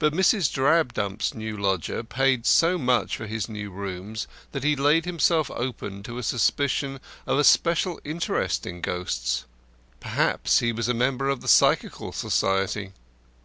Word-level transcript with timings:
But 0.00 0.12
Mrs. 0.12 0.52
Drabdump's 0.52 1.32
new 1.32 1.56
lodger 1.56 2.02
paid 2.02 2.44
so 2.44 2.76
much 2.76 3.16
for 3.16 3.28
his 3.28 3.48
rooms 3.48 4.26
that 4.50 4.64
he 4.64 4.74
laid 4.74 5.04
himself 5.04 5.48
open 5.52 6.02
to 6.02 6.18
a 6.18 6.24
suspicion 6.24 6.98
of 7.24 7.38
a 7.38 7.44
special 7.44 8.00
interest 8.02 8.66
in 8.66 8.80
ghosts. 8.80 9.44
Perhaps 10.00 10.58
he 10.58 10.72
was 10.72 10.88
a 10.88 10.92
member 10.92 11.28
of 11.28 11.40
the 11.40 11.46
Psychical 11.46 12.10
Society. 12.10 12.92